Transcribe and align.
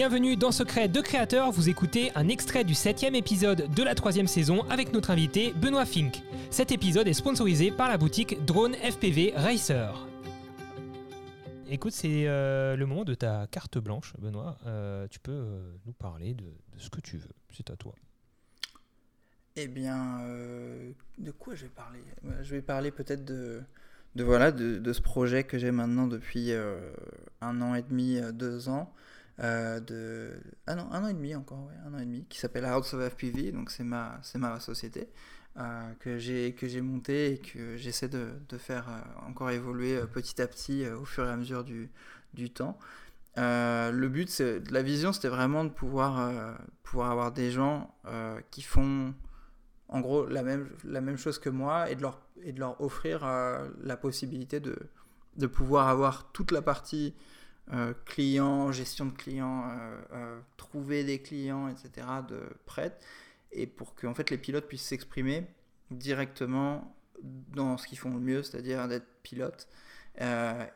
Bienvenue 0.00 0.34
dans 0.34 0.50
Secret 0.50 0.88
de 0.88 1.02
Créateur, 1.02 1.50
vous 1.50 1.68
écoutez 1.68 2.10
un 2.14 2.28
extrait 2.28 2.64
du 2.64 2.72
septième 2.72 3.14
épisode 3.14 3.68
de 3.74 3.82
la 3.82 3.94
troisième 3.94 4.26
saison 4.26 4.62
avec 4.70 4.94
notre 4.94 5.10
invité 5.10 5.52
Benoît 5.52 5.84
Fink. 5.84 6.22
Cet 6.50 6.72
épisode 6.72 7.06
est 7.06 7.12
sponsorisé 7.12 7.70
par 7.70 7.90
la 7.90 7.98
boutique 7.98 8.42
Drone 8.46 8.72
FPV 8.76 9.34
Racer. 9.36 10.08
Écoute, 11.68 11.92
c'est 11.92 12.26
euh, 12.26 12.76
le 12.76 12.86
moment 12.86 13.04
de 13.04 13.12
ta 13.12 13.46
carte 13.50 13.76
blanche, 13.76 14.14
Benoît. 14.18 14.56
Euh, 14.64 15.06
tu 15.10 15.18
peux 15.18 15.32
euh, 15.32 15.70
nous 15.84 15.92
parler 15.92 16.32
de, 16.32 16.46
ce 16.78 16.88
que 16.88 17.02
tu 17.02 17.18
veux, 17.18 17.34
c'est 17.54 17.68
à 17.68 17.76
toi. 17.76 17.94
Eh 19.56 19.68
bien, 19.68 20.24
de 21.18 21.30
quoi 21.30 21.54
je 21.54 21.64
vais 21.64 21.68
parler? 21.68 22.02
Je 22.40 22.54
vais 22.54 22.62
parler 22.62 22.90
peut-être 22.90 23.26
de, 23.26 23.62
ce 24.16 25.00
projet 25.02 25.44
que 25.44 25.58
j'ai 25.58 25.72
maintenant 25.72 26.06
depuis 26.06 26.52
un 27.42 27.60
an 27.60 27.74
et 27.74 27.82
demi, 27.82 28.18
deux 28.32 28.70
ans. 28.70 28.90
Euh, 29.40 29.80
de... 29.80 30.32
Ah 30.66 30.74
non, 30.74 30.90
un 30.92 31.04
an 31.04 31.08
et 31.08 31.14
demi 31.14 31.34
encore, 31.34 31.66
ouais, 31.66 31.74
un 31.86 31.94
an 31.94 31.98
et 31.98 32.04
demi, 32.04 32.26
qui 32.28 32.38
s'appelle 32.38 32.64
House 32.64 32.92
of 32.92 33.08
FPV, 33.12 33.52
donc 33.52 33.70
c'est 33.70 33.84
ma, 33.84 34.18
c'est 34.22 34.38
ma 34.38 34.60
société 34.60 35.08
euh, 35.58 35.92
que 36.00 36.18
j'ai 36.18 36.80
montée 36.80 37.32
et 37.32 37.38
que 37.38 37.76
j'essaie 37.76 38.08
de, 38.08 38.28
de 38.48 38.58
faire 38.58 38.88
euh, 38.88 39.28
encore 39.28 39.50
évoluer 39.50 39.98
petit 40.12 40.40
à 40.42 40.46
petit 40.46 40.86
au 40.86 41.04
fur 41.04 41.26
et 41.26 41.30
à 41.30 41.36
mesure 41.36 41.64
du, 41.64 41.90
du 42.34 42.50
temps. 42.50 42.78
Le 43.36 44.08
but, 44.08 44.42
la 44.70 44.82
vision, 44.82 45.12
c'était 45.12 45.28
vraiment 45.28 45.64
de 45.64 45.70
pouvoir, 45.70 46.58
pouvoir 46.82 47.10
avoir 47.10 47.32
des 47.32 47.50
gens 47.50 47.94
qui 48.50 48.60
font 48.60 49.14
en 49.88 50.00
gros 50.00 50.26
la 50.26 50.42
même, 50.42 50.68
la 50.84 51.00
même 51.00 51.16
chose 51.16 51.38
que 51.38 51.48
moi 51.48 51.90
et 51.90 51.94
de 51.94 52.02
leur, 52.02 52.20
et 52.42 52.52
de 52.52 52.60
leur 52.60 52.78
offrir 52.82 53.24
la 53.82 53.96
possibilité 53.96 54.60
de, 54.60 54.76
de 55.36 55.46
pouvoir 55.46 55.88
avoir 55.88 56.30
toute 56.32 56.52
la 56.52 56.60
partie 56.60 57.14
euh, 57.72 57.94
client, 58.04 58.72
gestion 58.72 59.06
de 59.06 59.12
clients, 59.12 59.68
euh, 59.68 60.00
euh, 60.12 60.40
trouver 60.56 61.04
des 61.04 61.22
clients, 61.22 61.68
etc. 61.68 62.04
de 62.28 62.40
prête 62.66 63.00
et 63.52 63.66
pour 63.66 63.94
que 63.94 64.08
en 64.08 64.14
fait 64.14 64.30
les 64.30 64.38
pilotes 64.38 64.66
puissent 64.66 64.86
s'exprimer 64.86 65.46
directement 65.92 66.96
dans 67.22 67.78
ce 67.78 67.86
qu'ils 67.86 67.98
font 67.98 68.10
le 68.10 68.20
mieux, 68.20 68.42
c'est-à-dire 68.42 68.88
d'être 68.88 69.06
pilote 69.22 69.68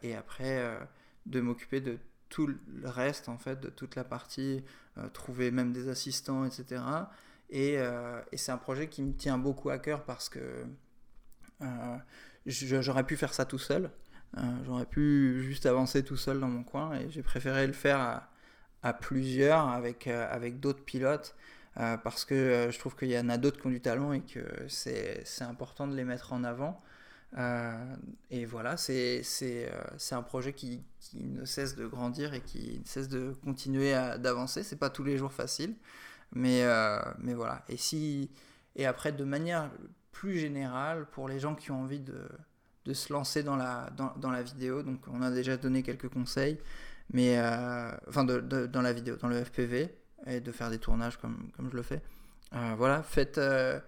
et 0.03 0.15
après 0.15 0.79
de 1.27 1.41
m'occuper 1.41 1.81
de 1.81 1.99
tout 2.29 2.47
le 2.47 2.89
reste 2.89 3.29
en 3.29 3.39
fait, 3.39 3.61
de 3.61 3.69
toute 3.69 3.95
la 3.95 4.05
partie, 4.05 4.65
trouver 5.13 5.51
même 5.51 5.73
des 5.73 5.89
assistants, 5.89 6.45
etc. 6.45 6.83
Et, 7.51 7.79
c'est 8.35 8.53
un 8.53 8.59
projet 8.59 8.89
qui 8.89 9.03
me 9.03 9.13
tient 9.13 9.39
beaucoup 9.39 9.71
à 9.71 9.79
cœur 9.79 10.05
parce 10.05 10.29
que 10.29 10.65
j'aurais 12.47 13.05
pu 13.05 13.17
faire 13.17 13.35
ça 13.35 13.45
tout 13.45 13.59
seul. 13.59 13.91
Euh, 14.37 14.41
j'aurais 14.65 14.87
pu 14.87 15.43
juste 15.43 15.67
avancer 15.67 16.03
tout 16.03 16.17
seul 16.17 16.41
dans 16.41 16.49
mon 16.49 16.65
coin 16.65 16.95
et 16.95 17.09
j'ai 17.11 17.23
préféré 17.23 17.67
le 17.67 17.73
faire 17.73 18.23
à, 18.83 18.93
plusieurs 18.93 19.69
avec, 19.69 20.07
euh, 20.07 20.27
avec 20.31 20.61
d'autres 20.61 20.85
pilotes 20.85 21.35
euh, 21.79 21.97
parce 21.97 22.25
que 22.25 22.69
je 22.71 22.79
trouve 22.79 22.97
qu'il 22.97 23.11
y 23.11 23.19
en 23.19 23.29
a 23.29 23.39
d'autres 23.39 23.61
qui 23.61 23.67
ont 23.67 23.71
du 23.71 23.81
talent 23.81 24.13
et 24.13 24.21
que 24.21 24.45
c'est 24.69 25.25
important 25.41 25.87
de 25.87 25.95
les 25.95 26.05
mettre 26.05 26.33
en 26.33 26.45
avant. 26.45 26.81
Et 28.31 28.45
voilà, 28.47 28.77
c'est 28.77 29.23
un 30.13 30.23
projet 30.23 30.53
qui, 30.53 30.83
qui 31.01 31.25
ne 31.25 31.45
cesse 31.45 31.75
de 31.75 31.87
grandir 31.87 32.33
et 32.35 32.41
qui 32.41 32.79
ne 32.81 32.87
cesse 32.87 33.09
de 33.09 33.35
continuer 33.45 33.93
d'avancer. 34.19 34.63
C'est 34.63 34.77
pas 34.77 34.91
tous 34.91 35.03
les 35.03 35.19
jours 35.19 35.33
facile, 35.33 35.75
mais, 36.33 36.63
mais 37.19 37.35
voilà. 37.35 37.65
Et, 37.69 37.77
si, 37.77 38.31
et 38.77 38.87
après, 38.87 39.11
de 39.11 39.25
manière 39.25 39.69
plus 40.13 40.39
générale, 40.39 41.07
pour 41.07 41.29
les 41.29 41.41
gens 41.41 41.57
qui 41.57 41.73
ont 41.73 41.83
envie 41.83 41.99
de, 41.99 42.29
de 42.85 42.93
se 42.93 43.13
lancer 43.13 43.43
dans 43.43 43.57
la, 43.57 43.91
dans, 44.17 44.31
la 44.31 44.43
vidéo, 44.43 44.83
donc 44.83 45.01
on 45.11 45.23
a 45.23 45.31
déjà 45.31 45.57
donné 45.57 45.83
quelques 45.83 46.09
conseils, 46.09 46.59
mais 47.13 47.39
euh, 47.39 47.91
enfin 48.09 48.25
dans 48.25 48.83
la 48.83 48.93
vidéo, 48.93 49.17
dans 49.17 49.29
le 49.29 49.43
FPV, 49.43 49.95
et 50.27 50.41
de 50.41 50.53
faire 50.53 50.71
des 50.71 50.79
tournages 50.79 51.19
comme, 51.19 51.51
comme 51.57 51.71
je 51.71 51.77
le 51.77 51.83
fais. 51.83 52.03
Euh, 52.55 52.75
voilà, 52.77 53.03
faites, 53.03 53.39
euh, 53.39 53.81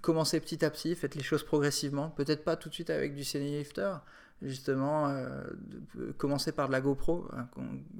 commencez 0.00 0.40
petit 0.40 0.64
à 0.64 0.70
petit, 0.70 0.94
faites 0.94 1.14
les 1.14 1.22
choses 1.22 1.44
progressivement, 1.44 2.10
peut-être 2.10 2.44
pas 2.44 2.56
tout 2.56 2.68
de 2.68 2.74
suite 2.74 2.90
avec 2.90 3.14
du 3.14 3.22
Lifter, 3.22 3.94
justement, 4.42 5.14
commencez 6.18 6.50
par 6.50 6.66
de 6.66 6.72
la 6.72 6.80
GoPro 6.80 7.28
hein, 7.36 7.48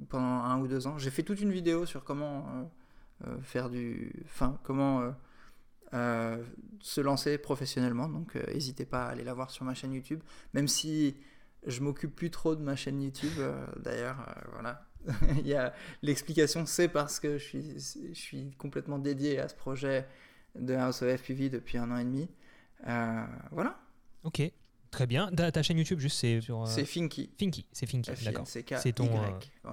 pendant 0.09 0.43
un 0.43 0.59
ou 0.59 0.67
deux 0.67 0.87
ans. 0.87 0.97
J'ai 0.97 1.11
fait 1.11 1.23
toute 1.23 1.39
une 1.39 1.51
vidéo 1.51 1.85
sur 1.85 2.03
comment 2.03 2.69
faire 3.43 3.69
du, 3.69 4.11
enfin 4.25 4.57
comment 4.63 5.13
se 5.93 7.01
lancer 7.01 7.37
professionnellement, 7.37 8.07
donc 8.09 8.35
euh, 8.35 8.43
n'hésitez 8.53 8.85
pas 8.85 9.05
à 9.05 9.09
aller 9.09 9.23
la 9.23 9.33
voir 9.33 9.51
sur 9.51 9.65
ma 9.65 9.73
chaîne 9.73 9.93
YouTube, 9.93 10.21
même 10.53 10.67
si 10.67 11.15
je 11.67 11.81
m'occupe 11.81 12.15
plus 12.15 12.31
trop 12.31 12.55
de 12.55 12.61
ma 12.61 12.75
chaîne 12.75 13.01
YouTube, 13.01 13.33
euh, 13.37 13.65
d'ailleurs, 13.83 14.17
euh, 14.27 14.41
voilà. 14.53 14.87
Il 15.39 15.47
y 15.47 15.53
a 15.55 15.73
l'explication, 16.03 16.65
c'est 16.65 16.87
parce 16.87 17.19
que 17.19 17.37
je 17.37 17.43
suis, 17.43 17.73
je 18.13 18.19
suis 18.19 18.51
complètement 18.57 18.99
dédié 18.99 19.39
à 19.39 19.47
ce 19.47 19.55
projet 19.55 20.07
de 20.55 20.73
House 20.75 21.01
of 21.01 21.09
FPV 21.17 21.49
depuis 21.49 21.77
un 21.77 21.89
an 21.91 21.97
et 21.97 22.03
demi. 22.03 22.29
Euh, 22.87 23.23
voilà, 23.51 23.79
Ok, 24.23 24.41
très 24.91 25.07
bien. 25.07 25.31
Ta, 25.31 25.51
ta 25.51 25.63
chaîne 25.63 25.77
YouTube, 25.77 25.99
juste, 25.99 26.17
c'est 26.19 26.41
sur. 26.41 26.61
euh, 26.63 26.65
c'est 26.67 26.85
Finky. 26.85 27.31
Finky, 27.39 27.65
c'est 27.71 27.85
Finky, 27.87 28.11
d'accord. 28.23 28.45
C'est 28.47 28.93
ton, 28.93 29.05
Ouais. 29.63 29.71